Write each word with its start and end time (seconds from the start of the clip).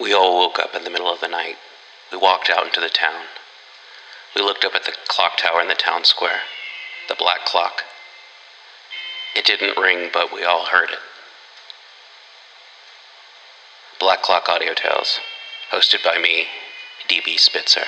We 0.00 0.12
all 0.12 0.36
woke 0.36 0.58
up 0.58 0.74
in 0.74 0.84
the 0.84 0.90
middle 0.90 1.12
of 1.12 1.20
the 1.20 1.28
night. 1.28 1.56
We 2.12 2.18
walked 2.18 2.50
out 2.50 2.66
into 2.66 2.80
the 2.80 2.88
town. 2.88 3.24
We 4.34 4.42
looked 4.42 4.64
up 4.64 4.74
at 4.74 4.84
the 4.84 4.92
clock 5.08 5.38
tower 5.38 5.60
in 5.60 5.68
the 5.68 5.74
town 5.74 6.04
square, 6.04 6.40
the 7.08 7.14
black 7.14 7.46
clock. 7.46 7.82
It 9.34 9.44
didn't 9.44 9.78
ring, 9.78 10.10
but 10.12 10.32
we 10.32 10.44
all 10.44 10.66
heard 10.66 10.90
it. 10.90 10.98
Black 13.98 14.22
Clock 14.22 14.48
Audio 14.48 14.74
Tales, 14.74 15.20
hosted 15.72 16.04
by 16.04 16.18
me, 16.18 16.46
DB 17.08 17.38
Spitzer. 17.38 17.84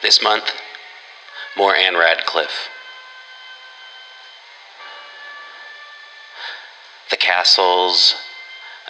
This 0.00 0.22
month, 0.22 0.52
more 1.56 1.74
Ann 1.74 1.96
Radcliffe. 1.96 2.68
The 7.10 7.16
castles, 7.16 8.14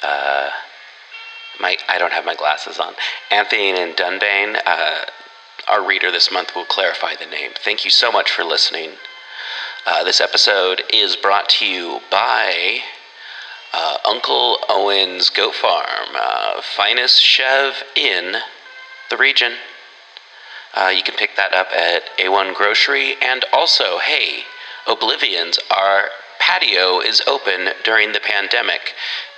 uh, 0.02 0.50
my 1.60 1.76
I 1.88 1.98
don't 1.98 2.12
have 2.12 2.24
my 2.24 2.34
glasses 2.34 2.78
on. 2.78 2.94
Anthony 3.30 3.70
and 3.70 3.96
Dunbayne, 3.96 4.60
uh, 4.64 5.04
our 5.68 5.86
reader 5.86 6.10
this 6.10 6.30
month 6.32 6.54
will 6.54 6.64
clarify 6.64 7.14
the 7.16 7.26
name. 7.26 7.52
Thank 7.64 7.84
you 7.84 7.90
so 7.90 8.10
much 8.10 8.30
for 8.30 8.44
listening. 8.44 8.92
Uh, 9.86 10.04
this 10.04 10.20
episode 10.20 10.82
is 10.92 11.16
brought 11.16 11.48
to 11.48 11.66
you 11.66 12.00
by 12.10 12.80
uh, 13.72 13.98
Uncle 14.04 14.58
Owen's 14.68 15.30
Goat 15.30 15.54
Farm, 15.54 16.14
uh, 16.14 16.60
finest 16.62 17.22
chev 17.22 17.82
in 17.94 18.36
the 19.10 19.16
region. 19.16 19.52
Uh, 20.74 20.92
you 20.94 21.02
can 21.02 21.14
pick 21.16 21.36
that 21.36 21.54
up 21.54 21.68
at 21.72 22.02
A1 22.18 22.54
Grocery. 22.54 23.16
And 23.22 23.44
also, 23.52 23.98
hey, 23.98 24.44
Oblivions, 24.86 25.58
our 25.74 26.10
patio 26.38 27.00
is 27.00 27.22
open 27.26 27.68
during 27.84 28.12
the 28.12 28.20
pandemic. 28.20 28.94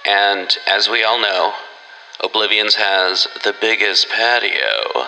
And 0.06 0.56
as 0.66 0.88
we 0.88 1.04
all 1.04 1.20
know, 1.20 1.54
Oblivions 2.23 2.74
has 2.74 3.26
the 3.45 3.54
biggest 3.60 4.09
patio. 4.09 5.06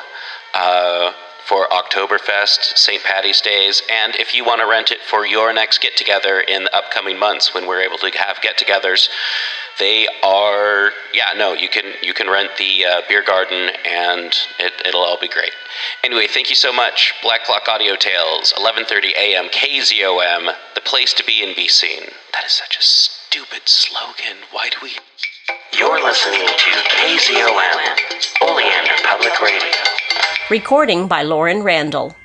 Uh, 0.54 1.12
for 1.46 1.66
Oktoberfest, 1.68 2.76
St. 2.76 3.02
Patty's 3.02 3.40
Days, 3.40 3.82
and 3.90 4.14
if 4.16 4.34
you 4.34 4.44
want 4.44 4.60
to 4.60 4.66
rent 4.66 4.90
it 4.90 5.00
for 5.00 5.26
your 5.26 5.52
next 5.52 5.80
get 5.80 5.96
together 5.96 6.40
in 6.40 6.64
the 6.64 6.76
upcoming 6.76 7.18
months 7.18 7.54
when 7.54 7.66
we're 7.66 7.82
able 7.82 7.98
to 7.98 8.10
have 8.18 8.40
get 8.40 8.58
togethers, 8.58 9.08
they 9.78 10.06
are 10.22 10.92
yeah 11.14 11.32
no 11.36 11.54
you 11.54 11.68
can 11.68 11.84
you 12.02 12.12
can 12.12 12.28
rent 12.28 12.50
the 12.58 12.84
uh, 12.84 13.00
beer 13.08 13.22
garden 13.22 13.70
and 13.88 14.34
it, 14.58 14.72
it'll 14.86 15.02
all 15.02 15.18
be 15.20 15.28
great. 15.28 15.52
Anyway 16.04 16.26
thank 16.26 16.50
you 16.50 16.56
so 16.56 16.72
much. 16.72 17.14
Black 17.22 17.44
clock 17.44 17.66
audio 17.68 17.96
tales 17.96 18.52
11.30 18.56 19.16
a.m 19.16 19.48
kzom 19.48 20.52
the 20.74 20.80
place 20.80 21.12
to 21.14 21.24
be 21.24 21.42
and 21.42 21.56
be 21.56 21.68
seen. 21.68 22.02
That 22.32 22.44
is 22.44 22.52
such 22.52 22.76
a 22.76 22.82
stupid 22.82 23.62
slogan. 23.66 24.44
Why 24.50 24.68
do 24.68 24.76
we? 24.82 24.92
You're 25.78 26.02
listening 26.04 26.46
to 26.46 26.70
kzom 27.00 27.58
oleander 28.42 28.94
public 29.04 29.40
radio 29.40 30.01
Recording 30.50 31.06
by 31.06 31.22
Lauren 31.22 31.62
Randall. 31.62 32.16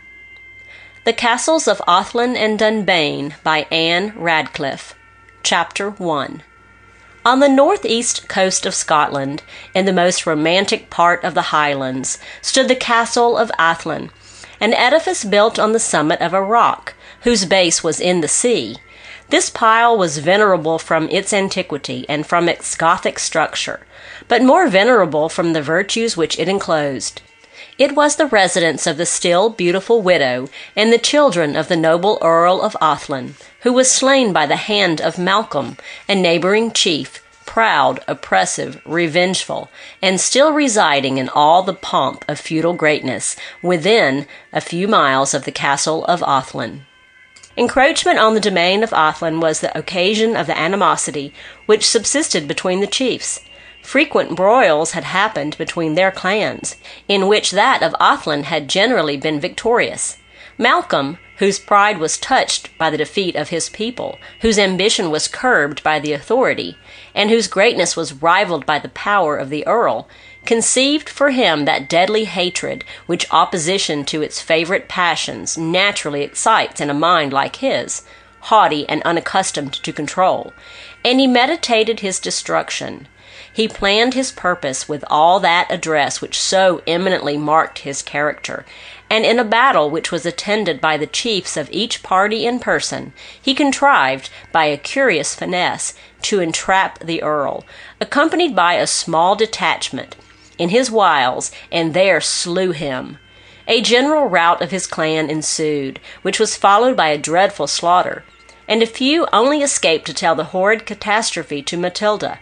The 1.05 1.13
Castles 1.13 1.67
of 1.67 1.81
Athlin 1.87 2.35
and 2.35 2.59
Dunbayne 2.59 3.35
by 3.43 3.67
Ann 3.71 4.11
Radcliffe. 4.17 4.95
Chapter 5.43 5.91
1. 5.91 6.41
On 7.23 7.39
the 7.39 7.47
northeast 7.47 8.27
coast 8.27 8.65
of 8.65 8.73
Scotland, 8.73 9.43
in 9.75 9.85
the 9.85 9.93
most 9.93 10.25
romantic 10.25 10.89
part 10.89 11.23
of 11.23 11.35
the 11.35 11.53
Highlands, 11.53 12.17
stood 12.41 12.67
the 12.67 12.75
Castle 12.75 13.37
of 13.37 13.51
Athlin, 13.59 14.09
an 14.59 14.73
edifice 14.73 15.23
built 15.23 15.59
on 15.59 15.71
the 15.71 15.79
summit 15.79 16.19
of 16.19 16.33
a 16.33 16.41
rock, 16.41 16.95
whose 17.21 17.45
base 17.45 17.83
was 17.83 18.01
in 18.01 18.21
the 18.21 18.27
sea. 18.27 18.77
This 19.29 19.51
pile 19.51 19.95
was 19.95 20.17
venerable 20.17 20.79
from 20.79 21.07
its 21.09 21.31
antiquity 21.31 22.05
and 22.09 22.25
from 22.25 22.49
its 22.49 22.75
Gothic 22.75 23.19
structure, 23.19 23.85
but 24.27 24.41
more 24.43 24.67
venerable 24.67 25.29
from 25.29 25.53
the 25.53 25.61
virtues 25.61 26.17
which 26.17 26.37
it 26.39 26.49
enclosed. 26.49 27.21
It 27.77 27.95
was 27.95 28.15
the 28.15 28.25
residence 28.25 28.87
of 28.87 28.97
the 28.97 29.05
still 29.05 29.51
beautiful 29.51 30.01
widow 30.01 30.49
and 30.75 30.91
the 30.91 30.97
children 30.97 31.55
of 31.55 31.67
the 31.67 31.75
noble 31.75 32.17
Earl 32.23 32.61
of 32.61 32.75
Athlin, 32.81 33.35
who 33.61 33.71
was 33.71 33.91
slain 33.91 34.33
by 34.33 34.47
the 34.47 34.55
hand 34.55 34.99
of 34.99 35.19
Malcolm, 35.19 35.77
a 36.09 36.15
neighboring 36.15 36.71
chief, 36.71 37.23
proud, 37.45 38.03
oppressive, 38.07 38.81
revengeful, 38.83 39.69
and 40.01 40.19
still 40.19 40.53
residing 40.53 41.19
in 41.19 41.29
all 41.29 41.61
the 41.61 41.73
pomp 41.73 42.25
of 42.27 42.39
feudal 42.39 42.73
greatness 42.73 43.35
within 43.61 44.25
a 44.51 44.59
few 44.59 44.87
miles 44.87 45.35
of 45.35 45.45
the 45.45 45.51
castle 45.51 46.03
of 46.05 46.23
Athlin. 46.23 46.83
Encroachment 47.55 48.17
on 48.17 48.33
the 48.33 48.39
domain 48.39 48.83
of 48.83 48.93
Athlin 48.93 49.39
was 49.39 49.59
the 49.59 49.75
occasion 49.77 50.35
of 50.35 50.47
the 50.47 50.57
animosity 50.57 51.31
which 51.67 51.87
subsisted 51.87 52.47
between 52.47 52.79
the 52.79 52.87
chiefs. 52.87 53.39
Frequent 53.87 54.35
broils 54.35 54.91
had 54.91 55.05
happened 55.05 55.57
between 55.57 55.95
their 55.95 56.11
clans, 56.11 56.75
in 57.07 57.25
which 57.25 57.51
that 57.51 57.81
of 57.81 57.95
Athlin 58.01 58.43
had 58.43 58.67
generally 58.67 59.15
been 59.15 59.39
victorious. 59.39 60.17
Malcolm, 60.57 61.17
whose 61.37 61.57
pride 61.57 61.97
was 61.97 62.17
touched 62.17 62.77
by 62.77 62.89
the 62.89 62.97
defeat 62.97 63.37
of 63.37 63.47
his 63.47 63.69
people, 63.69 64.19
whose 64.41 64.59
ambition 64.59 65.09
was 65.09 65.29
curbed 65.29 65.81
by 65.83 65.99
the 65.99 66.11
authority, 66.11 66.77
and 67.15 67.29
whose 67.29 67.47
greatness 67.47 67.95
was 67.95 68.21
rivaled 68.21 68.65
by 68.65 68.77
the 68.77 68.89
power 68.89 69.37
of 69.37 69.49
the 69.49 69.65
earl, 69.65 70.09
conceived 70.43 71.07
for 71.07 71.29
him 71.29 71.63
that 71.63 71.87
deadly 71.87 72.25
hatred 72.25 72.83
which 73.05 73.31
opposition 73.31 74.03
to 74.03 74.21
its 74.21 74.41
favorite 74.41 74.89
passions 74.89 75.57
naturally 75.57 76.23
excites 76.23 76.81
in 76.81 76.89
a 76.89 76.93
mind 76.93 77.31
like 77.31 77.55
his, 77.55 78.03
haughty 78.41 78.85
and 78.89 79.01
unaccustomed 79.03 79.71
to 79.71 79.93
control, 79.93 80.51
and 81.05 81.21
he 81.21 81.25
meditated 81.25 82.01
his 82.01 82.19
destruction. 82.19 83.07
He 83.51 83.67
planned 83.67 84.13
his 84.13 84.31
purpose 84.31 84.87
with 84.87 85.03
all 85.07 85.39
that 85.41 85.69
address 85.69 86.21
which 86.21 86.39
so 86.39 86.81
eminently 86.87 87.37
marked 87.37 87.79
his 87.79 88.01
character, 88.01 88.65
and 89.09 89.25
in 89.25 89.39
a 89.39 89.43
battle 89.43 89.89
which 89.89 90.11
was 90.11 90.25
attended 90.25 90.79
by 90.79 90.97
the 90.97 91.07
chiefs 91.07 91.57
of 91.57 91.69
each 91.71 92.03
party 92.03 92.45
in 92.45 92.59
person, 92.59 93.13
he 93.41 93.53
contrived, 93.53 94.29
by 94.51 94.65
a 94.65 94.77
curious 94.77 95.35
finesse, 95.35 95.93
to 96.21 96.39
entrap 96.39 96.99
the 96.99 97.23
earl, 97.23 97.65
accompanied 97.99 98.55
by 98.55 98.73
a 98.75 98.87
small 98.87 99.35
detachment, 99.35 100.15
in 100.57 100.69
his 100.69 100.89
wiles, 100.89 101.51
and 101.71 101.93
there 101.93 102.21
slew 102.21 102.71
him. 102.71 103.17
A 103.67 103.81
general 103.81 104.27
rout 104.27 104.61
of 104.61 104.71
his 104.71 104.87
clan 104.87 105.29
ensued, 105.29 105.99
which 106.21 106.39
was 106.39 106.55
followed 106.55 106.95
by 106.95 107.09
a 107.09 107.17
dreadful 107.17 107.67
slaughter, 107.67 108.23
and 108.67 108.81
a 108.81 108.87
few 108.87 109.27
only 109.33 109.61
escaped 109.61 110.05
to 110.05 110.13
tell 110.13 110.35
the 110.35 110.45
horrid 110.45 110.85
catastrophe 110.85 111.61
to 111.61 111.77
Matilda. 111.77 112.39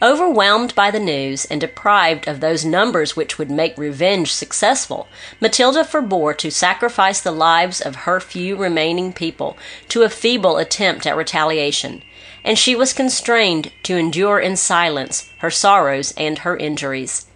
Overwhelmed 0.00 0.74
by 0.74 0.90
the 0.90 1.00
news 1.00 1.44
and 1.44 1.60
deprived 1.60 2.28
of 2.28 2.40
those 2.40 2.64
numbers 2.64 3.16
which 3.16 3.38
would 3.38 3.50
make 3.50 3.76
revenge 3.76 4.32
successful, 4.32 5.08
Matilda 5.40 5.84
forbore 5.84 6.36
to 6.38 6.50
sacrifice 6.50 7.20
the 7.20 7.32
lives 7.32 7.80
of 7.80 7.96
her 7.96 8.20
few 8.20 8.56
remaining 8.56 9.12
people 9.12 9.56
to 9.88 10.02
a 10.02 10.08
feeble 10.08 10.56
attempt 10.58 11.06
at 11.06 11.16
retaliation, 11.16 12.02
and 12.44 12.58
she 12.58 12.74
was 12.74 12.92
constrained 12.92 13.72
to 13.82 13.96
endure 13.96 14.38
in 14.38 14.56
silence 14.56 15.30
her 15.38 15.50
sorrows 15.50 16.12
and 16.16 16.38
her 16.38 16.56
injuries. 16.56 17.26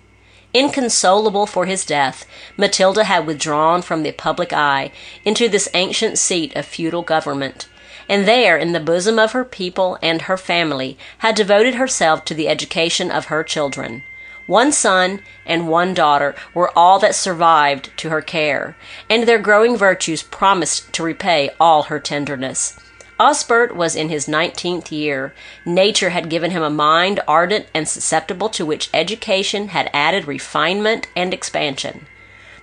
Inconsolable 0.54 1.46
for 1.46 1.66
his 1.66 1.84
death, 1.84 2.24
Matilda 2.56 3.04
had 3.04 3.26
withdrawn 3.26 3.82
from 3.82 4.02
the 4.02 4.12
public 4.12 4.52
eye 4.52 4.90
into 5.24 5.48
this 5.48 5.68
ancient 5.74 6.18
seat 6.18 6.54
of 6.56 6.64
feudal 6.64 7.02
government 7.02 7.68
and 8.08 8.26
there, 8.26 8.56
in 8.56 8.72
the 8.72 8.80
bosom 8.80 9.18
of 9.18 9.32
her 9.32 9.44
people 9.44 9.98
and 10.02 10.22
her 10.22 10.36
family, 10.36 10.96
had 11.18 11.34
devoted 11.34 11.74
herself 11.74 12.24
to 12.24 12.34
the 12.34 12.48
education 12.48 13.10
of 13.10 13.26
her 13.26 13.42
children. 13.42 14.02
One 14.46 14.70
son 14.70 15.22
and 15.44 15.68
one 15.68 15.92
daughter 15.92 16.36
were 16.54 16.70
all 16.78 16.98
that 17.00 17.16
survived 17.16 17.90
to 17.96 18.10
her 18.10 18.22
care, 18.22 18.76
and 19.10 19.24
their 19.24 19.40
growing 19.40 19.76
virtues 19.76 20.22
promised 20.22 20.92
to 20.92 21.02
repay 21.02 21.50
all 21.58 21.84
her 21.84 21.98
tenderness. 21.98 22.78
Osbert 23.18 23.74
was 23.74 23.96
in 23.96 24.08
his 24.08 24.28
nineteenth 24.28 24.92
year. 24.92 25.34
Nature 25.64 26.10
had 26.10 26.28
given 26.28 26.50
him 26.50 26.62
a 26.62 26.70
mind 26.70 27.18
ardent 27.26 27.66
and 27.74 27.88
susceptible 27.88 28.50
to 28.50 28.66
which 28.66 28.90
education 28.92 29.68
had 29.68 29.90
added 29.92 30.28
refinement 30.28 31.08
and 31.16 31.32
expansion. 31.32 32.06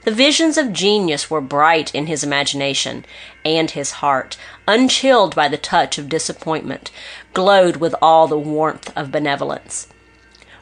The 0.03 0.11
visions 0.11 0.57
of 0.57 0.73
genius 0.73 1.29
were 1.29 1.39
bright 1.39 1.95
in 1.95 2.07
his 2.07 2.25
imagination, 2.25 3.05
and 3.45 3.71
his 3.71 3.91
heart, 3.91 4.35
unchilled 4.67 5.33
by 5.33 5.47
the 5.47 5.57
touch 5.57 5.97
of 5.97 6.09
disappointment, 6.09 6.91
glowed 7.33 7.77
with 7.77 7.95
all 8.01 8.27
the 8.27 8.37
warmth 8.37 8.91
of 8.97 9.11
benevolence. 9.11 9.87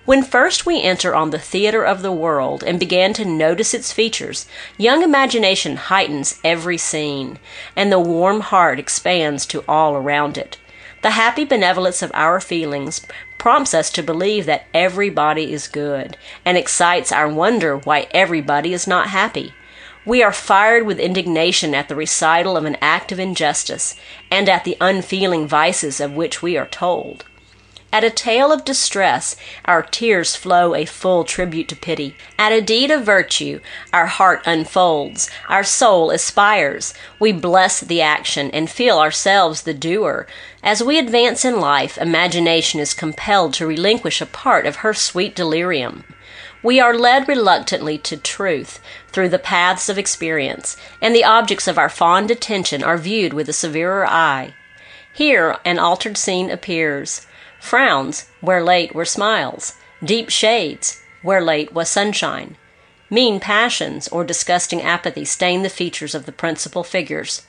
When 0.05 0.23
first 0.23 0.65
we 0.65 0.81
enter 0.81 1.15
on 1.15 1.31
the 1.31 1.39
theater 1.39 1.83
of 1.83 2.03
the 2.03 2.11
world 2.11 2.63
and 2.63 2.79
begin 2.79 3.13
to 3.13 3.25
notice 3.25 3.73
its 3.73 3.91
features, 3.91 4.45
young 4.77 5.01
imagination 5.01 5.75
heightens 5.75 6.39
every 6.43 6.77
scene, 6.77 7.39
and 7.75 7.91
the 7.91 7.99
warm 7.99 8.41
heart 8.41 8.77
expands 8.77 9.45
to 9.47 9.63
all 9.67 9.95
around 9.95 10.37
it. 10.37 10.57
The 11.01 11.11
happy 11.11 11.45
benevolence 11.45 12.03
of 12.03 12.11
our 12.13 12.39
feelings 12.39 13.01
prompts 13.41 13.73
us 13.73 13.89
to 13.89 14.03
believe 14.03 14.45
that 14.45 14.67
everybody 14.71 15.51
is 15.51 15.67
good, 15.67 16.15
and 16.45 16.59
excites 16.59 17.11
our 17.11 17.27
wonder 17.27 17.75
why 17.75 18.07
everybody 18.11 18.71
is 18.71 18.85
not 18.85 19.07
happy. 19.07 19.51
We 20.05 20.21
are 20.21 20.31
fired 20.31 20.85
with 20.85 20.99
indignation 20.99 21.73
at 21.73 21.89
the 21.89 21.95
recital 21.95 22.55
of 22.55 22.65
an 22.65 22.77
act 22.83 23.11
of 23.11 23.19
injustice, 23.19 23.95
and 24.29 24.47
at 24.47 24.63
the 24.63 24.77
unfeeling 24.79 25.47
vices 25.47 25.99
of 25.99 26.13
which 26.13 26.43
we 26.43 26.55
are 26.55 26.67
told. 26.67 27.25
At 27.93 28.05
a 28.05 28.09
tale 28.09 28.53
of 28.53 28.63
distress, 28.63 29.35
our 29.65 29.81
tears 29.81 30.33
flow 30.33 30.73
a 30.73 30.85
full 30.85 31.25
tribute 31.25 31.67
to 31.67 31.75
pity. 31.75 32.15
At 32.39 32.53
a 32.53 32.61
deed 32.61 32.89
of 32.89 33.03
virtue, 33.03 33.59
our 33.91 34.05
heart 34.05 34.41
unfolds, 34.45 35.29
our 35.49 35.65
soul 35.65 36.09
aspires. 36.09 36.93
We 37.19 37.33
bless 37.33 37.81
the 37.81 38.01
action 38.01 38.49
and 38.51 38.69
feel 38.69 38.97
ourselves 38.97 39.63
the 39.63 39.73
doer. 39.73 40.25
As 40.63 40.81
we 40.81 40.97
advance 40.97 41.43
in 41.43 41.59
life, 41.59 41.97
imagination 41.97 42.79
is 42.79 42.93
compelled 42.93 43.53
to 43.55 43.67
relinquish 43.67 44.21
a 44.21 44.25
part 44.25 44.65
of 44.65 44.77
her 44.77 44.93
sweet 44.93 45.35
delirium. 45.35 46.05
We 46.63 46.79
are 46.79 46.93
led 46.93 47.27
reluctantly 47.27 47.97
to 47.97 48.15
truth 48.15 48.79
through 49.09 49.29
the 49.29 49.39
paths 49.39 49.89
of 49.89 49.97
experience, 49.97 50.77
and 51.01 51.13
the 51.13 51.25
objects 51.25 51.67
of 51.67 51.77
our 51.77 51.89
fond 51.89 52.31
attention 52.31 52.85
are 52.85 52.97
viewed 52.97 53.33
with 53.33 53.49
a 53.49 53.53
severer 53.53 54.07
eye. 54.07 54.53
Here 55.11 55.57
an 55.65 55.77
altered 55.77 56.15
scene 56.15 56.49
appears 56.49 57.27
frowns 57.61 58.25
where 58.41 58.63
late 58.63 58.93
were 58.93 59.05
smiles, 59.05 59.75
deep 60.03 60.29
shades 60.29 61.01
where 61.21 61.41
late 61.41 61.71
was 61.71 61.87
sunshine. 61.87 62.57
Mean 63.09 63.39
passions 63.39 64.07
or 64.07 64.23
disgusting 64.23 64.81
apathy 64.81 65.23
stain 65.23 65.61
the 65.61 65.69
features 65.69 66.15
of 66.15 66.25
the 66.25 66.31
principal 66.31 66.83
figures. 66.83 67.43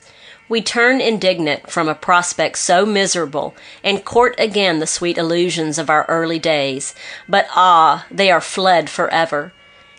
We 0.47 0.61
turn 0.61 1.01
indignant 1.01 1.69
from 1.69 1.89
a 1.89 1.95
prospect 1.95 2.57
so 2.57 2.85
miserable, 2.85 3.55
and 3.83 4.05
court 4.05 4.35
again 4.37 4.79
the 4.79 4.87
sweet 4.87 5.17
illusions 5.17 5.79
of 5.79 5.89
our 5.89 6.05
early 6.07 6.37
days. 6.37 6.93
But 7.27 7.47
ah, 7.55 8.05
they 8.11 8.29
are 8.29 8.41
fled 8.41 8.89
forever. 8.89 9.53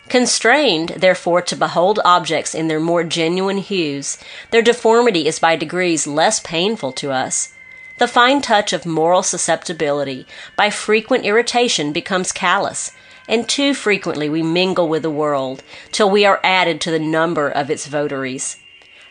Constrained, 0.08 0.90
therefore, 0.90 1.40
to 1.42 1.56
behold 1.56 1.98
objects 2.04 2.54
in 2.54 2.68
their 2.68 2.78
more 2.78 3.04
genuine 3.04 3.58
hues, 3.58 4.18
their 4.50 4.62
deformity 4.62 5.26
is 5.26 5.38
by 5.38 5.56
degrees 5.56 6.06
less 6.06 6.40
painful 6.40 6.92
to 6.92 7.10
us. 7.10 7.54
The 7.98 8.08
fine 8.08 8.40
touch 8.40 8.72
of 8.72 8.84
moral 8.84 9.22
susceptibility, 9.22 10.26
by 10.56 10.68
frequent 10.68 11.24
irritation, 11.24 11.92
becomes 11.92 12.32
callous, 12.32 12.90
and 13.28 13.48
too 13.48 13.72
frequently 13.72 14.28
we 14.28 14.42
mingle 14.42 14.88
with 14.88 15.02
the 15.02 15.10
world, 15.10 15.62
till 15.92 16.10
we 16.10 16.24
are 16.24 16.40
added 16.42 16.80
to 16.80 16.90
the 16.90 16.98
number 16.98 17.48
of 17.48 17.70
its 17.70 17.86
votaries. 17.86 18.56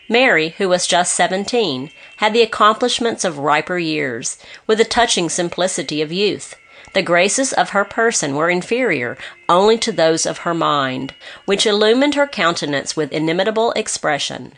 Mary, 0.06 0.50
who 0.58 0.68
was 0.68 0.86
just 0.86 1.14
seventeen, 1.14 1.90
had 2.18 2.34
the 2.34 2.42
accomplishments 2.42 3.24
of 3.24 3.38
riper 3.38 3.78
years, 3.78 4.36
with 4.66 4.76
the 4.76 4.84
touching 4.84 5.30
simplicity 5.30 6.02
of 6.02 6.12
youth. 6.12 6.54
The 6.92 7.02
graces 7.02 7.54
of 7.54 7.70
her 7.70 7.86
person 7.86 8.34
were 8.34 8.50
inferior 8.50 9.16
only 9.48 9.78
to 9.78 9.92
those 9.92 10.26
of 10.26 10.38
her 10.38 10.54
mind, 10.54 11.14
which 11.46 11.64
illumined 11.64 12.16
her 12.16 12.26
countenance 12.26 12.94
with 12.94 13.12
inimitable 13.12 13.72
expression. 13.72 14.52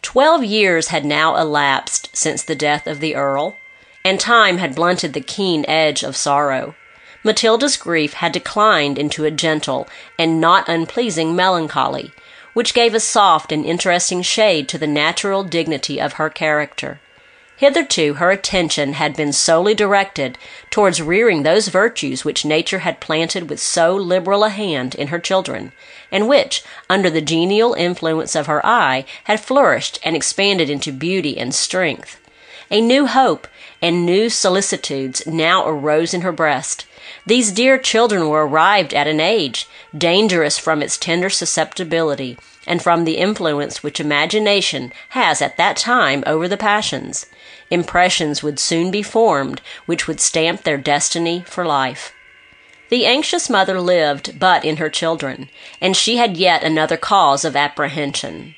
Twelve 0.00 0.42
years 0.42 0.88
had 0.88 1.04
now 1.04 1.36
elapsed 1.36 2.16
since 2.16 2.42
the 2.42 2.54
death 2.54 2.86
of 2.86 3.00
the 3.00 3.14
Earl 3.14 3.54
and 4.06 4.20
time 4.20 4.58
had 4.58 4.76
blunted 4.76 5.14
the 5.14 5.20
keen 5.20 5.64
edge 5.66 6.04
of 6.04 6.16
sorrow. 6.16 6.76
Matilda's 7.24 7.76
grief 7.76 8.12
had 8.12 8.30
declined 8.30 8.98
into 8.98 9.24
a 9.24 9.32
gentle 9.32 9.88
and 10.16 10.40
not 10.40 10.68
unpleasing 10.68 11.34
melancholy, 11.34 12.12
which 12.54 12.72
gave 12.72 12.94
a 12.94 13.00
soft 13.00 13.50
and 13.50 13.66
interesting 13.66 14.22
shade 14.22 14.68
to 14.68 14.78
the 14.78 14.86
natural 14.86 15.42
dignity 15.42 16.00
of 16.00 16.12
her 16.12 16.30
character. 16.30 17.00
Hitherto 17.56 18.14
her 18.14 18.30
attention 18.30 18.92
had 18.92 19.16
been 19.16 19.32
solely 19.32 19.74
directed 19.74 20.38
towards 20.70 21.02
rearing 21.02 21.42
those 21.42 21.66
virtues 21.66 22.24
which 22.24 22.44
nature 22.44 22.80
had 22.80 23.00
planted 23.00 23.50
with 23.50 23.58
so 23.58 23.96
liberal 23.96 24.44
a 24.44 24.50
hand 24.50 24.94
in 24.94 25.08
her 25.08 25.18
children, 25.18 25.72
and 26.12 26.28
which, 26.28 26.62
under 26.88 27.10
the 27.10 27.20
genial 27.20 27.74
influence 27.74 28.36
of 28.36 28.46
her 28.46 28.64
eye, 28.64 29.04
had 29.24 29.40
flourished 29.40 29.98
and 30.04 30.14
expanded 30.14 30.70
into 30.70 30.92
beauty 30.92 31.36
and 31.36 31.52
strength. 31.52 32.20
A 32.70 32.80
new 32.80 33.06
hope 33.06 33.48
and 33.82 34.06
new 34.06 34.28
solicitudes 34.28 35.26
now 35.26 35.66
arose 35.66 36.14
in 36.14 36.22
her 36.22 36.32
breast. 36.32 36.86
These 37.26 37.52
dear 37.52 37.78
children 37.78 38.28
were 38.28 38.46
arrived 38.46 38.94
at 38.94 39.06
an 39.06 39.20
age 39.20 39.68
dangerous 39.96 40.58
from 40.58 40.82
its 40.82 40.96
tender 40.96 41.30
susceptibility 41.30 42.38
and 42.66 42.82
from 42.82 43.04
the 43.04 43.16
influence 43.16 43.82
which 43.82 44.00
imagination 44.00 44.92
has 45.10 45.40
at 45.40 45.56
that 45.56 45.76
time 45.76 46.24
over 46.26 46.48
the 46.48 46.56
passions. 46.56 47.26
Impressions 47.70 48.42
would 48.42 48.58
soon 48.58 48.90
be 48.90 49.02
formed 49.02 49.60
which 49.86 50.06
would 50.06 50.20
stamp 50.20 50.62
their 50.62 50.78
destiny 50.78 51.44
for 51.46 51.64
life. 51.64 52.12
The 52.88 53.06
anxious 53.06 53.50
mother 53.50 53.80
lived 53.80 54.38
but 54.38 54.64
in 54.64 54.76
her 54.76 54.88
children, 54.88 55.48
and 55.80 55.96
she 55.96 56.16
had 56.16 56.36
yet 56.36 56.62
another 56.62 56.96
cause 56.96 57.44
of 57.44 57.56
apprehension. 57.56 58.54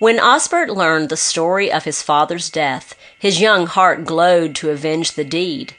When 0.00 0.18
Osbert 0.18 0.70
learned 0.70 1.08
the 1.08 1.16
story 1.16 1.70
of 1.70 1.84
his 1.84 2.02
father's 2.02 2.50
death, 2.50 2.96
his 3.18 3.40
young 3.40 3.66
heart 3.66 4.04
glowed 4.04 4.54
to 4.56 4.70
avenge 4.70 5.12
the 5.12 5.24
deed. 5.24 5.74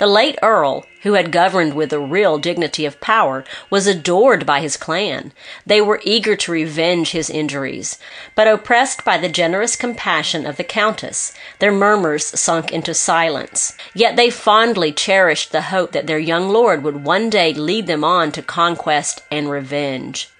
The 0.00 0.06
late 0.06 0.38
Earl, 0.42 0.86
who 1.02 1.12
had 1.12 1.30
governed 1.30 1.74
with 1.74 1.92
a 1.92 1.98
real 1.98 2.38
dignity 2.38 2.86
of 2.86 3.02
power, 3.02 3.44
was 3.68 3.86
adored 3.86 4.46
by 4.46 4.60
his 4.60 4.78
clan. 4.78 5.32
They 5.66 5.82
were 5.82 6.00
eager 6.04 6.36
to 6.36 6.52
revenge 6.52 7.10
his 7.10 7.28
injuries, 7.28 7.98
but 8.34 8.48
oppressed 8.48 9.04
by 9.04 9.18
the 9.18 9.28
generous 9.28 9.76
compassion 9.76 10.46
of 10.46 10.56
the 10.56 10.64
Countess, 10.64 11.34
their 11.58 11.70
murmurs 11.70 12.24
sunk 12.24 12.72
into 12.72 12.94
silence. 12.94 13.74
Yet 13.92 14.16
they 14.16 14.30
fondly 14.30 14.90
cherished 14.90 15.52
the 15.52 15.68
hope 15.68 15.92
that 15.92 16.06
their 16.06 16.18
young 16.18 16.48
lord 16.48 16.82
would 16.82 17.04
one 17.04 17.28
day 17.28 17.52
lead 17.52 17.86
them 17.86 18.02
on 18.02 18.32
to 18.32 18.40
conquest 18.40 19.22
and 19.30 19.50
revenge. 19.50 20.30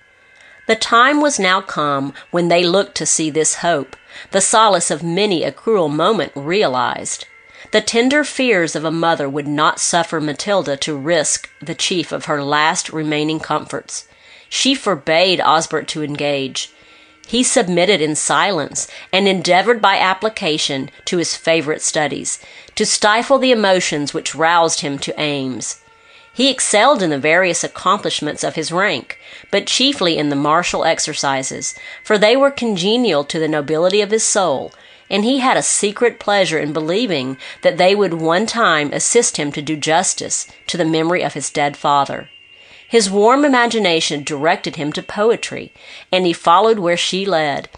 The 0.66 0.76
time 0.76 1.20
was 1.20 1.38
now 1.38 1.60
come 1.60 2.14
when 2.30 2.48
they 2.48 2.64
looked 2.64 2.94
to 2.96 3.04
see 3.04 3.28
this 3.28 3.56
hope, 3.56 3.94
the 4.30 4.40
solace 4.40 4.90
of 4.90 5.02
many 5.02 5.44
a 5.44 5.52
cruel 5.52 5.88
moment, 5.88 6.32
realized. 6.34 7.26
The 7.72 7.80
tender 7.80 8.24
fears 8.24 8.74
of 8.74 8.84
a 8.84 8.90
mother 8.90 9.28
would 9.28 9.46
not 9.46 9.78
suffer 9.78 10.20
Matilda 10.20 10.76
to 10.78 10.96
risk 10.96 11.48
the 11.60 11.74
chief 11.74 12.10
of 12.10 12.24
her 12.24 12.42
last 12.42 12.90
remaining 12.90 13.38
comforts. 13.38 14.08
She 14.48 14.74
forbade 14.74 15.40
Osbert 15.40 15.86
to 15.88 16.02
engage. 16.02 16.72
He 17.26 17.44
submitted 17.44 18.00
in 18.00 18.16
silence 18.16 18.88
and 19.12 19.28
endeavored 19.28 19.80
by 19.80 19.98
application 19.98 20.90
to 21.04 21.18
his 21.18 21.36
favorite 21.36 21.82
studies 21.82 22.40
to 22.74 22.84
stifle 22.84 23.38
the 23.38 23.52
emotions 23.52 24.12
which 24.12 24.34
roused 24.34 24.80
him 24.80 24.98
to 24.98 25.20
aims. 25.20 25.80
He 26.32 26.48
excelled 26.48 27.02
in 27.02 27.10
the 27.10 27.18
various 27.18 27.64
accomplishments 27.64 28.44
of 28.44 28.54
his 28.54 28.70
rank, 28.70 29.18
but 29.50 29.66
chiefly 29.66 30.16
in 30.16 30.28
the 30.28 30.36
martial 30.36 30.84
exercises, 30.84 31.74
for 32.04 32.16
they 32.16 32.36
were 32.36 32.50
congenial 32.50 33.24
to 33.24 33.38
the 33.38 33.48
nobility 33.48 34.00
of 34.00 34.10
his 34.10 34.24
soul, 34.24 34.72
and 35.10 35.24
he 35.24 35.40
had 35.40 35.56
a 35.56 35.62
secret 35.62 36.20
pleasure 36.20 36.58
in 36.58 36.72
believing 36.72 37.36
that 37.62 37.78
they 37.78 37.94
would 37.94 38.14
one 38.14 38.46
time 38.46 38.92
assist 38.92 39.36
him 39.36 39.50
to 39.52 39.60
do 39.60 39.76
justice 39.76 40.46
to 40.68 40.76
the 40.76 40.84
memory 40.84 41.22
of 41.22 41.34
his 41.34 41.50
dead 41.50 41.76
father. 41.76 42.30
His 42.88 43.10
warm 43.10 43.44
imagination 43.44 44.24
directed 44.24 44.76
him 44.76 44.92
to 44.94 45.02
poetry, 45.02 45.72
and 46.10 46.26
he 46.26 46.32
followed 46.32 46.78
where 46.78 46.96
she 46.96 47.26
led, 47.26 47.68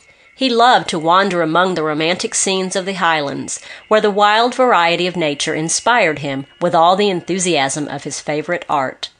he 0.42 0.50
loved 0.50 0.88
to 0.88 0.98
wander 0.98 1.40
among 1.40 1.76
the 1.76 1.84
romantic 1.84 2.34
scenes 2.34 2.74
of 2.74 2.84
the 2.84 2.94
Highlands, 2.94 3.60
where 3.86 4.00
the 4.00 4.10
wild 4.10 4.56
variety 4.56 5.06
of 5.06 5.14
nature 5.14 5.54
inspired 5.54 6.18
him 6.18 6.46
with 6.60 6.74
all 6.74 6.96
the 6.96 7.08
enthusiasm 7.08 7.86
of 7.86 8.02
his 8.02 8.18
favorite 8.18 8.64
art. 8.68 9.10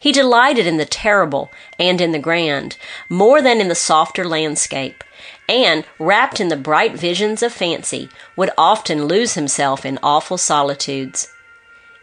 He 0.00 0.10
delighted 0.10 0.66
in 0.66 0.76
the 0.76 0.84
terrible 0.84 1.48
and 1.78 2.00
in 2.00 2.10
the 2.10 2.18
grand, 2.18 2.76
more 3.08 3.40
than 3.40 3.60
in 3.60 3.68
the 3.68 3.76
softer 3.76 4.24
landscape, 4.24 5.04
and, 5.48 5.84
wrapped 5.96 6.40
in 6.40 6.48
the 6.48 6.56
bright 6.56 6.96
visions 6.96 7.40
of 7.40 7.52
fancy, 7.52 8.08
would 8.34 8.50
often 8.58 9.06
lose 9.06 9.34
himself 9.34 9.86
in 9.86 10.00
awful 10.02 10.38
solitudes. 10.38 11.28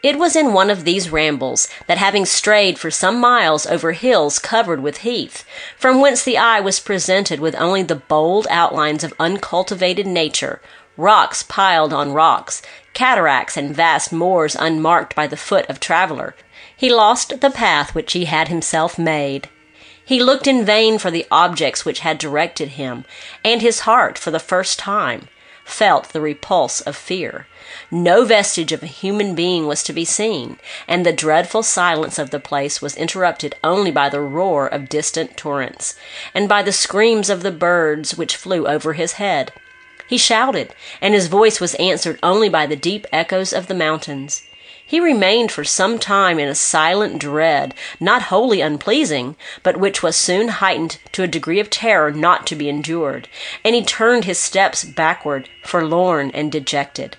It 0.06 0.20
was 0.20 0.36
in 0.36 0.54
one 0.54 0.70
of 0.70 0.84
these 0.84 1.10
rambles 1.10 1.68
that, 1.88 1.98
having 1.98 2.28
strayed 2.28 2.78
for 2.78 2.92
some 2.92 3.20
miles 3.20 3.66
over 3.66 3.94
hills 3.94 4.38
covered 4.38 4.84
with 4.84 4.98
heath, 4.98 5.44
from 5.80 6.00
whence 6.00 6.24
the 6.24 6.38
eye 6.38 6.60
was 6.60 6.80
presented 6.80 7.40
with 7.40 7.56
only 7.56 7.82
the 7.82 7.96
bold 7.96 8.46
outlines 8.52 9.04
of 9.04 9.16
uncultivated 9.20 10.06
nature, 10.06 10.62
rocks 10.96 11.42
piled 11.42 11.92
on 11.92 12.14
rocks, 12.14 12.62
cataracts 12.94 13.58
and 13.58 13.76
vast 13.76 14.14
moors 14.14 14.56
unmarked 14.56 15.16
by 15.16 15.26
the 15.26 15.36
foot 15.36 15.68
of 15.72 15.80
traveller, 15.80 16.36
he 16.78 16.94
lost 16.94 17.42
the 17.42 17.50
path 17.50 17.96
which 17.96 18.14
he 18.14 18.26
had 18.26 18.48
himself 18.48 19.00
made. 19.00 19.50
He 20.06 20.22
looked 20.22 20.46
in 20.46 20.64
vain 20.64 21.00
for 21.00 21.10
the 21.10 21.26
objects 21.32 21.84
which 21.84 22.02
had 22.02 22.20
directed 22.20 22.78
him, 22.78 23.06
and 23.44 23.60
his 23.60 23.80
heart, 23.90 24.20
for 24.20 24.30
the 24.30 24.38
first 24.38 24.78
time, 24.78 25.30
felt 25.64 26.10
the 26.10 26.22
repulse 26.22 26.80
of 26.82 26.96
fear. 26.96 27.48
No 27.90 28.26
vestige 28.26 28.72
of 28.72 28.84
a 28.84 28.88
human 28.88 29.34
being 29.34 29.66
was 29.66 29.82
to 29.84 29.94
be 29.94 30.06
seen, 30.06 30.60
and 30.88 31.06
the 31.06 31.12
dreadful 31.12 31.64
silence 31.64 32.20
of 32.20 32.30
the 32.30 32.40
place 32.40 32.82
was 32.82 32.96
interrupted 32.96 33.56
only 33.64 33.90
by 33.90 34.08
the 34.08 34.22
roar 34.22 34.68
of 34.68 34.88
distant 34.88 35.36
torrents, 35.36 35.96
and 36.34 36.48
by 36.48 36.62
the 36.62 36.72
screams 36.72 37.30
of 37.30 37.42
the 37.42 37.52
birds 37.52 38.16
which 38.16 38.36
flew 38.36 38.68
over 38.68 38.94
his 38.94 39.14
head. 39.14 39.52
He 40.08 40.18
shouted, 40.20 40.76
and 41.02 41.16
his 41.16 41.26
voice 41.26 41.60
was 41.60 41.74
answered 41.76 42.20
only 42.22 42.50
by 42.50 42.68
the 42.68 42.76
deep 42.76 43.08
echoes 43.12 43.52
of 43.52 43.66
the 43.66 43.74
mountains. 43.74 44.44
He 44.88 45.00
remained 45.00 45.52
for 45.52 45.64
some 45.64 45.98
time 45.98 46.38
in 46.38 46.48
a 46.48 46.54
silent 46.54 47.18
dread, 47.18 47.74
not 48.00 48.24
wholly 48.24 48.62
unpleasing, 48.62 49.36
but 49.64 49.78
which 49.78 50.04
was 50.04 50.16
soon 50.16 50.50
heightened 50.50 51.00
to 51.14 51.24
a 51.24 51.28
degree 51.28 51.60
of 51.60 51.72
terror 51.72 52.12
not 52.12 52.46
to 52.48 52.56
be 52.56 52.70
endured, 52.70 53.28
and 53.64 53.74
he 53.74 53.84
turned 53.84 54.26
his 54.26 54.38
steps 54.38 54.84
backward, 54.84 55.50
forlorn 55.64 56.30
and 56.36 56.52
dejected. 56.52 57.18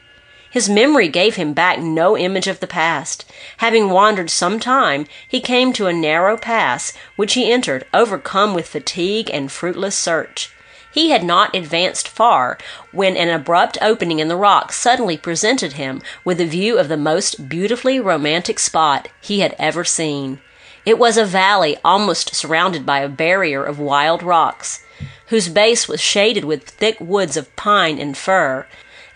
His 0.57 0.71
memory 0.71 1.09
gave 1.09 1.37
him 1.37 1.53
back 1.53 1.81
no 1.81 2.17
image 2.17 2.49
of 2.49 2.61
the 2.61 2.67
past. 2.67 3.31
Having 3.59 3.91
wandered 3.91 4.31
some 4.31 4.59
time, 4.59 5.07
he 5.29 5.39
came 5.39 5.71
to 5.75 5.87
a 5.87 5.93
narrow 5.93 6.39
pass, 6.39 6.95
which 7.15 7.35
he 7.35 7.53
entered, 7.53 7.85
overcome 7.93 8.55
with 8.55 8.67
fatigue 8.67 9.29
and 9.31 9.53
fruitless 9.53 9.99
search. 9.99 10.51
He 10.91 11.11
had 11.11 11.23
not 11.23 11.55
advanced 11.55 12.09
far 12.09 12.57
when 12.91 13.19
an 13.19 13.29
abrupt 13.29 13.77
opening 13.83 14.19
in 14.19 14.29
the 14.29 14.35
rock 14.35 14.73
suddenly 14.73 15.19
presented 15.19 15.75
him 15.75 16.01
with 16.25 16.41
a 16.41 16.47
view 16.47 16.79
of 16.79 16.89
the 16.89 16.97
most 16.97 17.51
beautifully 17.51 18.01
romantic 18.01 18.59
spot 18.59 19.09
he 19.21 19.41
had 19.41 19.55
ever 19.59 19.85
seen. 19.85 20.41
It 20.87 20.99
was 20.99 21.19
a 21.19 21.27
valley 21.27 21.77
almost 21.85 22.35
surrounded 22.35 22.87
by 22.87 23.01
a 23.01 23.11
barrier 23.11 23.63
of 23.63 23.79
wild 23.79 24.23
rocks, 24.23 24.83
whose 25.27 25.51
base 25.51 25.87
was 25.87 26.01
shaded 26.01 26.47
with 26.47 26.65
thick 26.65 26.99
woods 26.99 27.37
of 27.37 27.55
pine 27.57 27.99
and 27.99 28.17
fir, 28.17 28.67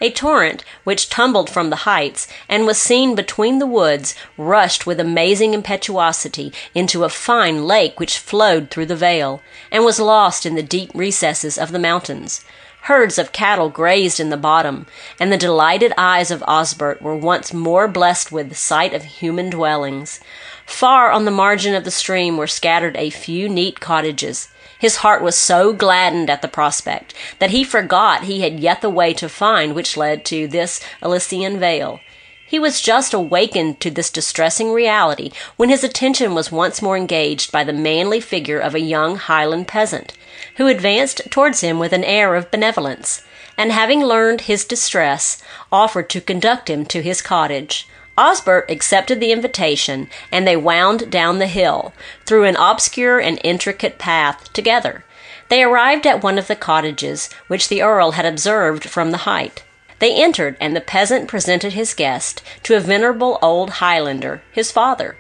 a 0.00 0.11
torrent, 0.11 0.64
which 0.85 1.11
tumbled 1.11 1.50
from 1.50 1.71
the 1.71 1.85
heights 1.85 2.26
and 2.49 2.66
was 2.66 2.80
seen 2.80 3.14
between 3.14 3.59
the 3.59 3.66
woods, 3.66 4.14
rushed 4.37 4.87
with 4.87 4.99
amazing 4.99 5.52
impetuosity 5.54 6.52
into 6.75 7.04
a 7.04 7.09
fine 7.09 7.66
lake 7.66 8.00
which 8.00 8.19
flowed 8.19 8.71
through 8.71 8.87
the 8.87 8.97
vale, 8.97 9.42
and 9.71 9.85
was 9.85 10.00
lost 10.00 10.47
in 10.47 10.54
the 10.54 10.62
deep 10.62 10.90
recesses 10.95 11.59
of 11.59 11.73
the 11.73 11.78
mountains. 11.78 12.45
Herds 12.85 13.19
of 13.19 13.33
cattle 13.33 13.69
grazed 13.69 14.19
in 14.19 14.30
the 14.30 14.38
bottom, 14.38 14.87
and 15.19 15.30
the 15.30 15.37
delighted 15.37 15.92
eyes 15.99 16.30
of 16.30 16.42
Osbert 16.49 17.02
were 17.02 17.14
once 17.14 17.52
more 17.52 17.87
blessed 17.87 18.33
with 18.33 18.49
the 18.49 18.54
sight 18.54 18.95
of 18.95 19.04
human 19.04 19.50
dwellings. 19.50 20.19
Far 20.64 21.11
on 21.11 21.26
the 21.26 21.30
margin 21.30 21.75
of 21.75 21.85
the 21.85 21.90
stream 21.90 22.38
were 22.38 22.47
scattered 22.47 22.97
a 22.97 23.11
few 23.11 23.50
neat 23.50 23.80
cottages. 23.80 24.49
His 24.80 24.96
heart 24.96 25.22
was 25.22 25.37
so 25.37 25.75
gladdened 25.75 26.30
at 26.30 26.40
the 26.40 26.49
prospect 26.49 27.12
that 27.38 27.50
he 27.50 27.64
forgot 27.64 28.25
he 28.25 28.40
had 28.40 28.58
yet 28.60 28.80
the 28.80 28.88
way 28.88 29.12
to 29.12 29.28
find 29.28 29.75
which 29.75 29.94
led 29.94 30.25
to 30.25 30.49
this 30.49 30.80
Elysian 31.02 31.60
vale. 31.60 32.00
He 32.46 32.58
was 32.58 32.80
just 32.80 33.12
awakened 33.12 33.78
to 33.80 33.90
this 33.90 34.08
distressing 34.10 34.72
reality 34.72 35.32
when 35.56 35.68
his 35.68 35.84
attention 35.84 36.34
was 36.34 36.50
once 36.50 36.80
more 36.80 36.96
engaged 36.96 37.52
by 37.52 37.62
the 37.62 37.75
manly 37.75 38.20
figure 38.20 38.58
of 38.58 38.75
a 38.75 38.80
young 38.80 39.16
Highland 39.16 39.68
peasant, 39.68 40.14
who 40.56 40.66
advanced 40.66 41.30
towards 41.30 41.60
him 41.60 41.78
with 41.78 41.92
an 41.92 42.02
air 42.02 42.34
of 42.34 42.50
benevolence, 42.50 43.22
and 43.58 43.72
having 43.72 44.02
learned 44.02 44.40
his 44.42 44.64
distress, 44.64 45.42
offered 45.70 46.08
to 46.08 46.22
conduct 46.22 46.70
him 46.70 46.87
to 46.87 47.02
his 47.02 47.20
cottage. 47.20 47.87
Osbert 48.21 48.71
accepted 48.71 49.19
the 49.19 49.33
invitation, 49.33 50.11
and 50.31 50.47
they 50.47 50.55
wound 50.55 51.11
down 51.11 51.39
the 51.39 51.47
hill, 51.47 51.95
through 52.27 52.45
an 52.45 52.57
obscure 52.57 53.19
and 53.19 53.41
intricate 53.43 53.97
path, 53.97 54.53
together. 54.53 55.05
They 55.49 55.62
arrived 55.62 56.07
at 56.07 56.23
one 56.23 56.39
of 56.39 56.47
the 56.47 56.55
cottages, 56.55 57.31
which 57.49 57.69
the 57.69 57.81
Earl 57.81 58.11
had 58.12 58.27
observed 58.27 58.91
from 58.91 59.11
the 59.11 59.25
height. 59.25 59.65
They 60.00 60.15
entered, 60.15 60.59
and 60.61 60.77
the 60.77 60.83
peasant 60.83 61.29
presented 61.29 61.73
his 61.73 61.95
guest 61.95 62.43
to 62.65 62.77
a 62.77 62.81
venerable 62.81 63.39
old 63.41 63.71
Highlander, 63.71 64.43
his 64.53 64.71
father. 64.71 65.17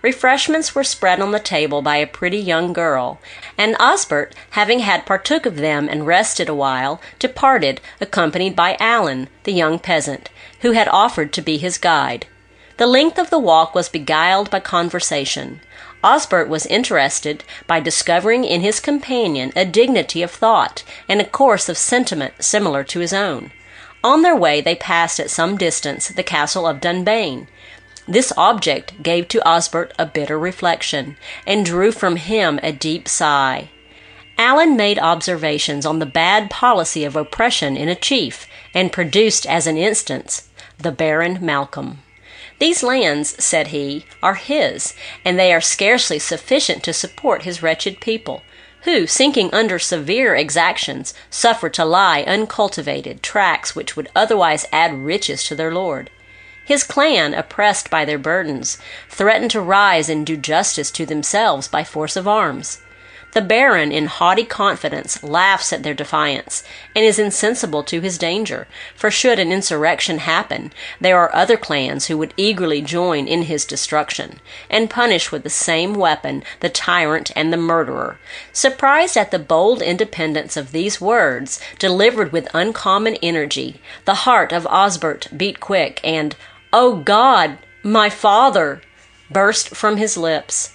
Refreshments 0.00 0.74
were 0.74 0.84
spread 0.84 1.20
on 1.20 1.32
the 1.32 1.40
table 1.40 1.82
by 1.82 1.96
a 1.96 2.06
pretty 2.06 2.38
young 2.38 2.72
girl, 2.72 3.20
and 3.58 3.76
Osbert, 3.78 4.32
having 4.50 4.78
had 4.78 5.04
partook 5.04 5.44
of 5.44 5.56
them 5.56 5.86
and 5.86 6.06
rested 6.06 6.48
a 6.48 6.54
while, 6.54 6.98
departed, 7.18 7.82
accompanied 8.00 8.56
by 8.56 8.74
Alleyn, 8.80 9.28
the 9.44 9.52
young 9.52 9.78
peasant, 9.78 10.30
who 10.60 10.72
had 10.72 10.88
offered 10.88 11.30
to 11.34 11.42
be 11.42 11.58
his 11.58 11.76
guide. 11.76 12.26
The 12.78 12.86
length 12.86 13.18
of 13.18 13.30
the 13.30 13.40
walk 13.40 13.74
was 13.74 13.88
beguiled 13.88 14.50
by 14.50 14.60
conversation. 14.60 15.60
Osbert 16.04 16.46
was 16.46 16.64
interested 16.66 17.42
by 17.66 17.80
discovering 17.80 18.44
in 18.44 18.60
his 18.60 18.78
companion 18.78 19.52
a 19.56 19.64
dignity 19.64 20.22
of 20.22 20.30
thought 20.30 20.84
and 21.08 21.20
a 21.20 21.24
course 21.24 21.68
of 21.68 21.76
sentiment 21.76 22.34
similar 22.38 22.84
to 22.84 23.00
his 23.00 23.12
own. 23.12 23.50
On 24.04 24.22
their 24.22 24.36
way 24.36 24.60
they 24.60 24.76
passed 24.76 25.18
at 25.18 25.28
some 25.28 25.56
distance 25.56 26.06
the 26.06 26.22
castle 26.22 26.68
of 26.68 26.80
Dunbayne. 26.80 27.48
This 28.06 28.32
object 28.36 29.02
gave 29.02 29.26
to 29.28 29.40
Osbert 29.40 29.90
a 29.98 30.06
bitter 30.06 30.38
reflection, 30.38 31.16
and 31.46 31.66
drew 31.66 31.90
from 31.90 32.14
him 32.14 32.60
a 32.62 32.70
deep 32.70 33.08
sigh. 33.08 33.70
Alleyn 34.38 34.76
made 34.76 35.00
observations 35.00 35.84
on 35.84 35.98
the 35.98 36.06
bad 36.06 36.48
policy 36.48 37.04
of 37.04 37.16
oppression 37.16 37.76
in 37.76 37.88
a 37.88 37.96
chief, 37.96 38.46
and 38.72 38.92
produced 38.92 39.46
as 39.46 39.66
an 39.66 39.76
instance 39.76 40.48
the 40.78 40.92
Baron 40.92 41.44
Malcolm. 41.44 42.02
These 42.58 42.82
lands, 42.82 43.42
said 43.42 43.68
he, 43.68 44.04
are 44.22 44.34
his, 44.34 44.94
and 45.24 45.38
they 45.38 45.52
are 45.52 45.60
scarcely 45.60 46.18
sufficient 46.18 46.82
to 46.84 46.92
support 46.92 47.42
his 47.42 47.62
wretched 47.62 48.00
people, 48.00 48.42
who, 48.82 49.06
sinking 49.06 49.50
under 49.52 49.78
severe 49.78 50.34
exactions, 50.34 51.14
suffer 51.30 51.68
to 51.70 51.84
lie 51.84 52.22
uncultivated 52.22 53.22
tracts 53.22 53.76
which 53.76 53.96
would 53.96 54.08
otherwise 54.14 54.66
add 54.72 54.94
riches 55.04 55.44
to 55.44 55.54
their 55.54 55.72
lord. 55.72 56.10
His 56.64 56.84
clan, 56.84 57.32
oppressed 57.32 57.90
by 57.90 58.04
their 58.04 58.18
burdens, 58.18 58.78
threaten 59.08 59.48
to 59.50 59.60
rise 59.60 60.08
and 60.08 60.26
do 60.26 60.36
justice 60.36 60.90
to 60.92 61.06
themselves 61.06 61.68
by 61.68 61.84
force 61.84 62.16
of 62.16 62.28
arms. 62.28 62.80
The 63.32 63.42
Baron, 63.42 63.92
in 63.92 64.06
haughty 64.06 64.44
confidence, 64.44 65.22
laughs 65.22 65.70
at 65.70 65.82
their 65.82 65.92
defiance, 65.92 66.64
and 66.96 67.04
is 67.04 67.18
insensible 67.18 67.82
to 67.82 68.00
his 68.00 68.16
danger, 68.16 68.66
for 68.96 69.10
should 69.10 69.38
an 69.38 69.52
insurrection 69.52 70.18
happen, 70.18 70.72
there 70.98 71.18
are 71.18 71.34
other 71.34 71.58
clans 71.58 72.06
who 72.06 72.16
would 72.16 72.32
eagerly 72.38 72.80
join 72.80 73.28
in 73.28 73.42
his 73.42 73.66
destruction, 73.66 74.40
and 74.70 74.88
punish 74.88 75.30
with 75.30 75.42
the 75.42 75.50
same 75.50 75.92
weapon 75.92 76.42
the 76.60 76.70
tyrant 76.70 77.30
and 77.36 77.52
the 77.52 77.58
murderer. 77.58 78.18
Surprised 78.50 79.16
at 79.16 79.30
the 79.30 79.38
bold 79.38 79.82
independence 79.82 80.56
of 80.56 80.72
these 80.72 80.98
words, 80.98 81.60
delivered 81.78 82.32
with 82.32 82.48
uncommon 82.54 83.16
energy, 83.16 83.78
the 84.06 84.24
heart 84.24 84.52
of 84.52 84.66
Osbert 84.68 85.36
beat 85.36 85.60
quick, 85.60 86.00
and, 86.02 86.34
O 86.72 86.96
God, 86.96 87.58
my 87.82 88.08
father! 88.08 88.80
burst 89.30 89.76
from 89.76 89.98
his 89.98 90.16
lips. 90.16 90.72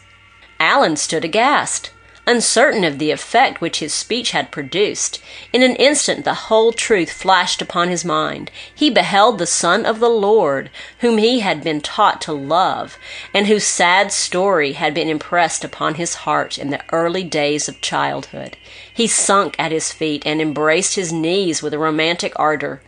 Alleyn 0.60 0.96
stood 0.96 1.26
aghast 1.26 1.90
uncertain 2.26 2.86
of 2.86 3.00
the 3.00 3.12
effect 3.12 3.60
which 3.60 3.80
his 3.80 3.94
speech 3.94 4.32
had 4.32 4.52
produced. 4.52 5.22
In 5.52 5.62
an 5.62 5.76
instant 5.76 6.24
the 6.24 6.34
whole 6.34 6.72
truth 6.72 7.12
flashed 7.12 7.62
upon 7.62 7.90
his 7.90 8.06
mind. 8.06 8.50
He 8.74 8.90
beheld 8.90 9.38
the 9.38 9.46
Son 9.46 9.86
of 9.86 10.00
the 10.00 10.10
Lord, 10.10 10.70
whom 11.00 11.18
he 11.18 11.42
had 11.42 11.64
been 11.64 11.82
taught 11.82 12.22
to 12.22 12.34
love, 12.34 12.98
and 13.34 13.48
whose 13.48 13.66
sad 13.66 14.12
story 14.12 14.74
had 14.74 14.94
been 14.94 15.10
impressed 15.10 15.66
upon 15.66 15.96
his 15.96 16.16
heart 16.16 16.58
in 16.58 16.70
the 16.70 16.82
early 16.94 17.24
days 17.24 17.68
of 17.68 17.82
childhood. 17.82 18.56
He 18.94 19.08
sunk 19.08 19.56
at 19.60 19.74
his 19.74 19.92
feet 19.92 20.24
and 20.26 20.42
embraced 20.42 20.96
his 20.96 21.12
knees 21.12 21.62
with 21.62 21.74
a 21.74 21.80
romantic 21.80 22.32
ardor. 22.38 22.82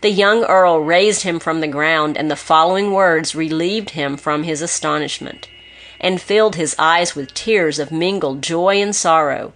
The 0.00 0.10
young 0.10 0.44
earl 0.44 0.78
raised 0.78 1.22
him 1.24 1.40
from 1.40 1.60
the 1.60 1.66
ground, 1.66 2.16
and 2.16 2.30
the 2.30 2.36
following 2.36 2.92
words 2.92 3.34
relieved 3.34 3.90
him 3.90 4.16
from 4.16 4.44
his 4.44 4.62
astonishment 4.62 5.48
and 6.00 6.20
filled 6.20 6.56
his 6.56 6.74
eyes 6.78 7.14
with 7.14 7.34
tears 7.34 7.78
of 7.78 7.92
mingled 7.92 8.42
joy 8.42 8.80
and 8.80 8.94
sorrow. 8.94 9.52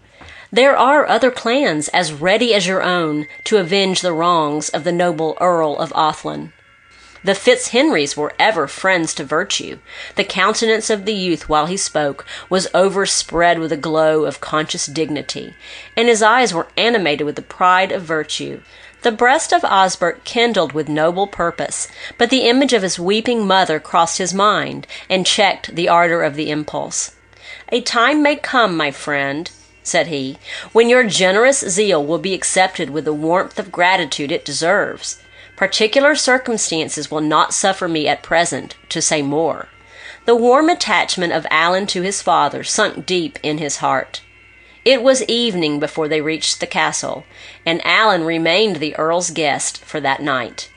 There 0.51 0.77
are 0.77 1.09
other 1.09 1.31
clans 1.31 1.89
as 1.89 2.13
ready 2.13 2.55
as 2.55 2.67
your 2.67 2.83
own 2.83 3.27
to 3.45 3.57
avenge 3.57 4.03
the 4.03 4.13
wrongs 4.13 4.69
of 4.69 4.85
the 4.85 4.93
noble 4.93 5.37
Earl 5.41 5.79
of 5.79 5.93
Athlin. 5.97 6.53
The 7.25 7.35
Fitzhenrys 7.35 8.17
were 8.17 8.35
ever 8.39 8.67
friends 8.67 9.15
to 9.15 9.25
virtue. 9.25 9.79
The 10.17 10.25
countenance 10.25 10.91
of 10.91 11.05
the 11.05 11.15
youth 11.15 11.49
while 11.49 11.67
he 11.67 11.77
spoke 11.77 12.27
was 12.51 12.67
overspread 12.75 13.61
with 13.61 13.71
a 13.71 13.77
glow 13.77 14.25
of 14.25 14.41
conscious 14.41 14.87
dignity, 14.87 15.55
and 15.97 16.09
his 16.09 16.21
eyes 16.21 16.53
were 16.53 16.67
animated 16.77 17.25
with 17.25 17.37
the 17.37 17.43
pride 17.43 17.93
of 17.93 18.03
virtue. 18.03 18.61
The 19.03 19.11
breast 19.11 19.53
of 19.53 19.65
Osbert 19.65 20.23
kindled 20.23 20.75
with 20.75 20.89
noble 20.89 21.27
purpose, 21.27 21.89
but 22.19 22.31
the 22.31 22.49
image 22.49 22.73
of 22.73 22.83
his 22.83 23.01
weeping 23.01 23.45
mother 23.45 23.81
crossed 23.81 24.19
his 24.19 24.33
mind 24.33 24.87
and 25.11 25.27
checked 25.27 25.75
the 25.75 25.89
ardor 25.89 26.23
of 26.23 26.37
the 26.37 26.51
impulse. 26.51 27.11
A 27.71 27.81
time 27.81 28.23
may 28.23 28.37
come, 28.37 28.77
my 28.77 28.93
friend, 28.93 29.51
said 29.83 30.07
he, 30.07 30.39
when 30.71 30.89
your 30.89 31.03
generous 31.03 31.59
zeal 31.69 32.05
will 32.05 32.19
be 32.19 32.33
accepted 32.33 32.91
with 32.91 33.05
the 33.05 33.13
warmth 33.13 33.59
of 33.59 33.73
gratitude 33.73 34.31
it 34.31 34.45
deserves. 34.45 35.21
Particular 35.57 36.15
circumstances 36.15 37.11
will 37.11 37.21
not 37.21 37.53
suffer 37.53 37.89
me 37.89 38.07
at 38.07 38.23
present 38.23 38.77
to 38.89 39.03
say 39.03 39.21
more. 39.21 39.69
The 40.27 40.37
warm 40.37 40.69
attachment 40.69 41.33
of 41.33 41.45
Alleyn 41.51 41.89
to 41.89 42.03
his 42.03 42.23
father 42.23 42.63
sunk 42.63 43.05
deep 43.05 43.41
in 43.43 43.59
his 43.59 43.79
heart. 43.79 44.23
It 44.85 45.03
was 45.03 45.23
evening 45.25 45.79
before 45.79 46.09
they 46.09 46.21
reached 46.21 46.59
the 46.59 46.67
castle, 46.67 47.25
and 47.65 47.81
Alleyn 47.83 48.27
remained 48.27 48.77
the 48.77 48.97
Earl's 48.97 49.31
guest 49.31 49.85
for 49.85 50.01
that 50.01 50.21
night. 50.21 50.71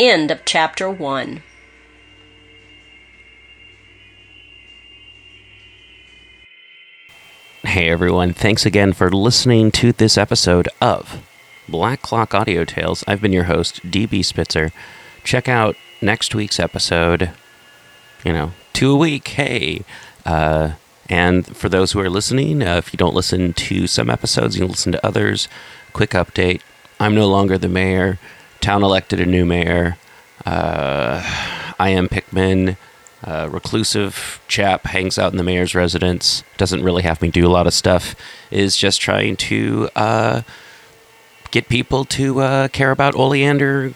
End 0.00 0.30
of 0.30 0.44
chapter 0.46 0.90
1. 0.90 1.42
Hey 7.64 7.88
everyone, 7.88 8.32
thanks 8.32 8.64
again 8.64 8.92
for 8.92 9.10
listening 9.10 9.70
to 9.72 9.92
this 9.92 10.16
episode 10.16 10.68
of 10.80 11.26
Black 11.68 12.02
Clock 12.02 12.34
Audio 12.34 12.64
Tales. 12.64 13.02
I've 13.06 13.20
been 13.20 13.32
your 13.32 13.44
host, 13.44 13.82
DB 13.90 14.24
Spitzer. 14.24 14.72
Check 15.24 15.48
out 15.48 15.76
next 16.00 16.34
week's 16.34 16.60
episode. 16.60 17.32
You 18.24 18.32
know, 18.32 18.52
two 18.72 18.92
a 18.92 18.96
week. 18.96 19.28
Hey, 19.28 19.82
uh, 20.24 20.72
and 21.08 21.46
for 21.56 21.68
those 21.68 21.92
who 21.92 22.00
are 22.00 22.10
listening, 22.10 22.62
uh, 22.62 22.76
if 22.76 22.92
you 22.92 22.96
don't 22.96 23.14
listen 23.14 23.52
to 23.52 23.86
some 23.86 24.10
episodes, 24.10 24.56
you 24.56 24.62
can 24.62 24.70
listen 24.70 24.92
to 24.92 25.06
others. 25.06 25.48
Quick 25.92 26.10
update 26.10 26.60
I'm 27.00 27.14
no 27.14 27.28
longer 27.28 27.58
the 27.58 27.68
mayor. 27.68 28.18
Town 28.60 28.82
elected 28.82 29.20
a 29.20 29.26
new 29.26 29.44
mayor. 29.44 29.96
Uh, 30.46 31.22
I 31.78 31.90
am 31.90 32.08
Pikmin. 32.08 32.76
Uh, 33.22 33.48
reclusive 33.50 34.40
chap 34.48 34.84
hangs 34.84 35.18
out 35.18 35.32
in 35.32 35.38
the 35.38 35.42
mayor's 35.42 35.74
residence. 35.74 36.44
Doesn't 36.58 36.82
really 36.82 37.02
have 37.02 37.22
me 37.22 37.30
do 37.30 37.46
a 37.46 37.48
lot 37.48 37.66
of 37.66 37.72
stuff. 37.72 38.14
Is 38.50 38.76
just 38.76 39.00
trying 39.00 39.36
to 39.36 39.88
uh, 39.96 40.42
get 41.50 41.68
people 41.68 42.04
to 42.04 42.40
uh, 42.40 42.68
care 42.68 42.90
about 42.90 43.14
oleander, 43.14 43.94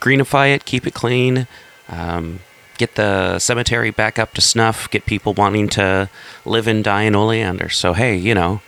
greenify 0.00 0.54
it, 0.54 0.64
keep 0.64 0.86
it 0.86 0.94
clean, 0.94 1.46
um, 1.88 2.40
get 2.76 2.94
the 2.94 3.38
cemetery 3.38 3.90
back 3.90 4.18
up 4.18 4.34
to 4.34 4.40
snuff, 4.40 4.90
get 4.90 5.06
people 5.06 5.34
wanting 5.34 5.68
to 5.70 6.08
live 6.44 6.66
and 6.66 6.82
die 6.84 7.02
in 7.02 7.14
oleander. 7.14 7.68
So 7.68 7.92
hey, 7.92 8.16
you 8.16 8.34
know, 8.34 8.60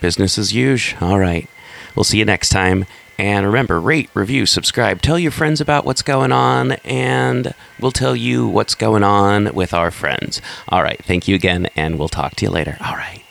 business 0.00 0.38
as 0.38 0.52
usual. 0.52 1.06
All 1.06 1.18
right, 1.18 1.48
we'll 1.94 2.04
see 2.04 2.18
you 2.18 2.24
next 2.24 2.50
time. 2.50 2.86
And 3.18 3.46
remember, 3.46 3.80
rate, 3.80 4.10
review, 4.14 4.46
subscribe, 4.46 5.02
tell 5.02 5.18
your 5.18 5.30
friends 5.30 5.60
about 5.60 5.84
what's 5.84 6.02
going 6.02 6.32
on, 6.32 6.72
and 6.84 7.54
we'll 7.78 7.92
tell 7.92 8.16
you 8.16 8.48
what's 8.48 8.74
going 8.74 9.04
on 9.04 9.54
with 9.54 9.72
our 9.74 9.90
friends. 9.90 10.40
All 10.68 10.82
right, 10.82 11.00
thank 11.04 11.28
you 11.28 11.34
again, 11.34 11.68
and 11.76 11.98
we'll 11.98 12.08
talk 12.08 12.34
to 12.36 12.46
you 12.46 12.50
later. 12.50 12.78
All 12.80 12.96
right. 12.96 13.21